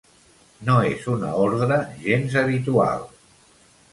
[0.69, 3.07] No és una ordre gens habitual.